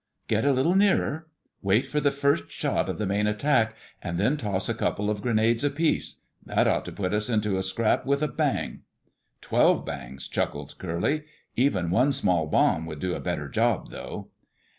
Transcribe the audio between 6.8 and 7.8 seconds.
to put us into the